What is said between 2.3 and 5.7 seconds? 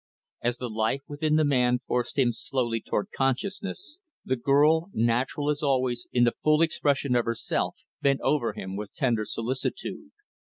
slowly toward consciousness, the girl, natural as